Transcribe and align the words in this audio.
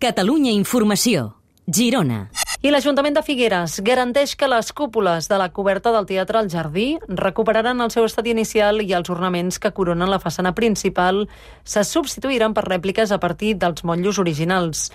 Catalunya 0.00 0.52
Informació. 0.52 1.34
Girona. 1.66 2.28
I 2.62 2.70
l'Ajuntament 2.70 3.14
de 3.16 3.22
Figueres 3.26 3.80
garanteix 3.84 4.34
que 4.38 4.48
les 4.48 4.72
cúpules 4.72 5.28
de 5.28 5.38
la 5.38 5.50
coberta 5.52 5.92
del 5.94 6.06
Teatre 6.06 6.38
al 6.38 6.48
Jardí 6.50 6.96
recuperaran 7.08 7.80
el 7.82 7.90
seu 7.90 8.06
estat 8.06 8.26
inicial 8.30 8.80
i 8.82 8.94
els 8.96 9.10
ornaments 9.10 9.58
que 9.58 9.72
coronen 9.74 10.10
la 10.10 10.20
façana 10.22 10.54
principal 10.54 11.26
se 11.64 11.84
substituiran 11.84 12.54
per 12.54 12.64
rèpliques 12.68 13.12
a 13.12 13.18
partir 13.18 13.56
dels 13.58 13.84
motllos 13.84 14.18
originals. 14.22 14.88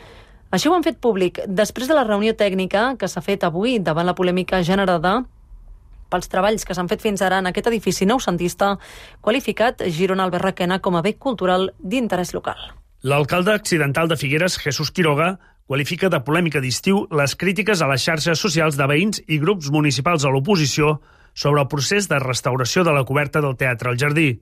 Així 0.52 0.70
ho 0.70 0.76
han 0.76 0.88
fet 0.88 1.00
públic 1.04 1.42
després 1.48 1.88
de 1.88 1.96
la 1.96 2.08
reunió 2.08 2.34
tècnica 2.36 2.96
que 2.98 3.12
s'ha 3.12 3.24
fet 3.24 3.44
avui 3.44 3.80
davant 3.80 4.08
la 4.08 4.16
polèmica 4.16 4.64
generada 4.64 5.22
pels 6.10 6.32
treballs 6.32 6.64
que 6.64 6.76
s'han 6.76 6.88
fet 6.88 7.04
fins 7.04 7.22
ara 7.22 7.44
en 7.44 7.52
aquest 7.52 7.68
edifici 7.68 8.08
noucentista 8.08 8.78
qualificat 9.22 9.84
Girona 9.92 10.24
Albert 10.24 10.52
Requena 10.52 10.80
com 10.80 10.96
a 10.96 11.04
bé 11.04 11.18
cultural 11.20 11.74
d'interès 11.80 12.34
local. 12.34 12.87
L'alcalde 13.08 13.54
accidental 13.54 14.10
de 14.10 14.18
Figueres, 14.18 14.58
Jesús 14.60 14.90
Quiroga, 14.92 15.38
qualifica 15.66 16.10
de 16.12 16.20
polèmica 16.28 16.60
d'estiu 16.60 17.06
les 17.16 17.38
crítiques 17.40 17.80
a 17.80 17.88
les 17.88 18.04
xarxes 18.04 18.42
socials 18.44 18.76
de 18.76 18.84
veïns 18.92 19.22
i 19.32 19.38
grups 19.40 19.70
municipals 19.72 20.26
a 20.28 20.32
l'oposició 20.34 20.98
sobre 21.32 21.62
el 21.64 21.70
procés 21.72 22.10
de 22.12 22.18
restauració 22.20 22.84
de 22.84 22.92
la 22.92 23.06
coberta 23.08 23.40
del 23.40 23.56
Teatre 23.56 23.94
al 23.94 24.00
Jardí. 24.02 24.42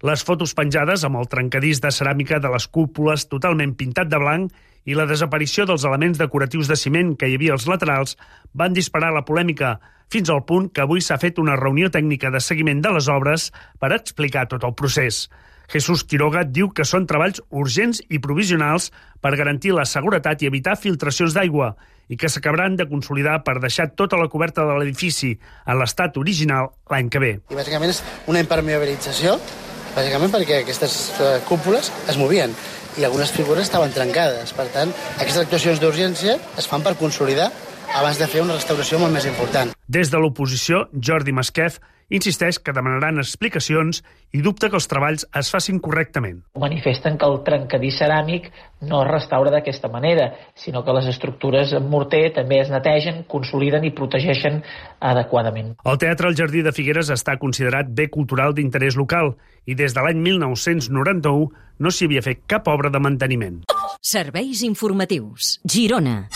Les 0.00 0.24
fotos 0.24 0.54
penjades 0.56 1.04
amb 1.04 1.20
el 1.20 1.28
trencadís 1.28 1.82
de 1.84 1.90
ceràmica 1.92 2.38
de 2.40 2.54
les 2.54 2.64
cúpules 2.72 3.26
totalment 3.28 3.74
pintat 3.76 4.08
de 4.08 4.20
blanc 4.22 4.54
i 4.88 4.96
la 4.96 5.04
desaparició 5.10 5.66
dels 5.68 5.84
elements 5.84 6.16
decoratius 6.16 6.70
de 6.72 6.78
ciment 6.80 7.12
que 7.20 7.28
hi 7.28 7.36
havia 7.36 7.52
als 7.52 7.66
laterals 7.68 8.16
van 8.54 8.72
disparar 8.72 9.10
la 9.12 9.26
polèmica, 9.28 9.74
fins 10.08 10.32
al 10.32 10.46
punt 10.48 10.70
que 10.72 10.86
avui 10.86 11.04
s'ha 11.04 11.20
fet 11.20 11.36
una 11.42 11.58
reunió 11.60 11.92
tècnica 11.92 12.32
de 12.32 12.40
seguiment 12.40 12.80
de 12.80 12.94
les 12.96 13.10
obres 13.12 13.50
per 13.76 13.92
explicar 13.92 14.46
tot 14.48 14.64
el 14.64 14.72
procés. 14.72 15.26
Jesús 15.72 16.04
Quiroga 16.04 16.44
diu 16.44 16.70
que 16.70 16.86
són 16.86 17.06
treballs 17.10 17.42
urgents 17.50 18.02
i 18.08 18.20
provisionals 18.22 18.90
per 19.20 19.34
garantir 19.38 19.74
la 19.74 19.86
seguretat 19.88 20.42
i 20.42 20.50
evitar 20.50 20.76
filtracions 20.78 21.34
d'aigua 21.36 21.74
i 22.08 22.16
que 22.16 22.30
s'acabaran 22.30 22.76
de 22.78 22.86
consolidar 22.86 23.40
per 23.44 23.58
deixar 23.62 23.88
tota 23.98 24.18
la 24.20 24.28
coberta 24.30 24.64
de 24.66 24.78
l'edifici 24.78 25.32
en 25.66 25.80
l'estat 25.80 26.16
original 26.16 26.70
l'any 26.90 27.10
que 27.10 27.22
ve. 27.22 27.32
I 27.50 27.58
bàsicament 27.58 27.90
és 27.90 28.02
una 28.30 28.42
impermeabilització, 28.44 29.36
bàsicament 29.96 30.34
perquè 30.34 30.62
aquestes 30.62 30.98
eh, 31.18 31.36
cúpules 31.48 31.90
es 32.06 32.18
movien 32.20 32.54
i 32.96 33.04
algunes 33.04 33.32
figures 33.34 33.66
estaven 33.66 33.92
trencades. 33.92 34.54
Per 34.56 34.68
tant, 34.72 34.92
aquestes 35.16 35.42
actuacions 35.42 35.82
d'urgència 35.82 36.38
es 36.56 36.68
fan 36.70 36.84
per 36.86 36.94
consolidar 37.00 37.50
abans 37.96 38.18
de 38.20 38.28
fer 38.30 38.42
una 38.44 38.56
restauració 38.56 39.00
molt 39.02 39.14
més 39.14 39.26
important. 39.28 39.72
Des 39.88 40.10
de 40.12 40.20
l'oposició, 40.20 40.86
Jordi 40.94 41.34
Masquef 41.36 41.78
insisteix 42.08 42.58
que 42.62 42.74
demanaran 42.74 43.18
explicacions 43.18 44.02
i 44.36 44.42
dubta 44.44 44.68
que 44.70 44.78
els 44.78 44.86
treballs 44.90 45.26
es 45.38 45.50
facin 45.50 45.80
correctament. 45.82 46.42
Manifesten 46.60 47.18
que 47.18 47.26
el 47.26 47.40
trencadís 47.46 47.98
ceràmic 48.00 48.50
no 48.86 49.02
es 49.02 49.10
restaura 49.10 49.50
d'aquesta 49.54 49.88
manera, 49.88 50.28
sinó 50.54 50.84
que 50.84 50.94
les 50.96 51.08
estructures 51.10 51.72
en 51.76 51.88
morter 51.90 52.30
també 52.36 52.60
es 52.62 52.70
netegen, 52.70 53.24
consoliden 53.30 53.86
i 53.88 53.94
protegeixen 53.96 54.62
adequadament. 55.00 55.74
El 55.84 55.98
Teatre 56.02 56.30
al 56.30 56.38
Jardí 56.38 56.62
de 56.62 56.74
Figueres 56.76 57.10
està 57.14 57.38
considerat 57.42 57.90
bé 57.90 58.10
cultural 58.12 58.54
d'interès 58.54 58.98
local 59.00 59.34
i 59.66 59.74
des 59.74 59.96
de 59.96 60.04
l'any 60.04 60.20
1991 60.22 61.48
no 61.78 61.92
s'hi 61.92 62.06
havia 62.08 62.24
fet 62.24 62.44
cap 62.46 62.68
obra 62.72 62.92
de 62.92 63.02
manteniment. 63.02 63.62
Serveis 64.00 64.62
informatius. 64.62 65.56
Girona. 65.64 66.28